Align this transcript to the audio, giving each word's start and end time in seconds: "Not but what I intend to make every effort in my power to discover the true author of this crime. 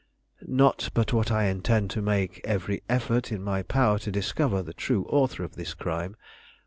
"Not 0.47 0.89
but 0.95 1.13
what 1.13 1.29
I 1.29 1.43
intend 1.43 1.91
to 1.91 2.01
make 2.01 2.41
every 2.43 2.81
effort 2.89 3.31
in 3.31 3.43
my 3.43 3.61
power 3.61 3.99
to 3.99 4.11
discover 4.11 4.63
the 4.63 4.73
true 4.73 5.05
author 5.07 5.43
of 5.43 5.53
this 5.55 5.75
crime. 5.75 6.15